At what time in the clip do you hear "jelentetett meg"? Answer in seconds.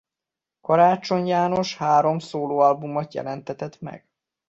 3.13-4.07